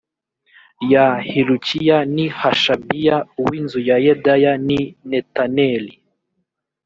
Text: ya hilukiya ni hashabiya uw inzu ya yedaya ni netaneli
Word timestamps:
ya 0.91 1.05
hilukiya 1.29 1.97
ni 2.15 2.25
hashabiya 2.39 3.15
uw 3.41 3.49
inzu 3.59 3.79
ya 3.89 3.97
yedaya 4.05 4.51
ni 4.67 4.79
netaneli 5.09 5.93